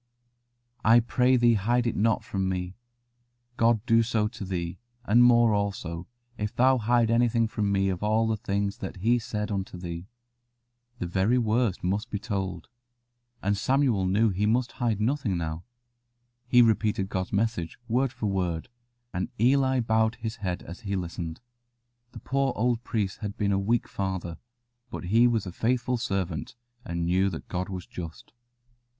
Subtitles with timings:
[0.83, 2.75] "I pray thee hide it not from me:
[3.55, 6.07] God do so to thee, and more also,
[6.39, 10.07] if thou hide anything from me of all the things that He said unto thee."
[10.97, 12.67] The very worst must be told,
[13.43, 15.65] and Samuel knew he must hide nothing now.
[16.47, 18.69] He repeated God's message word for word,
[19.13, 21.41] and Eli bowed his head as he listened.
[22.13, 24.39] The poor old priest had been a weak father,
[24.89, 28.33] but he was a faithful servant, and knew that God was just.